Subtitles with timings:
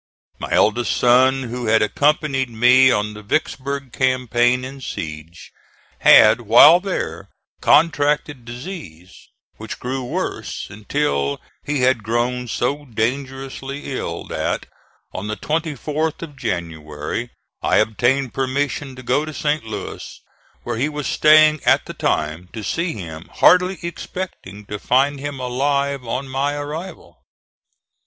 [0.39, 5.51] My eldest son, who had accompanied me on the Vicksburg campaign and siege,
[5.99, 7.29] had while there
[7.61, 14.65] contracted disease, which grew worse, until he had grown so dangerously ill that
[15.13, 17.29] on the 24th of January
[17.61, 19.63] I obtained permission to go to St.
[19.65, 20.19] Louis,
[20.63, 25.39] where he was staying at the time, to see him, hardly expecting to find him
[25.39, 27.21] alive on my arrival.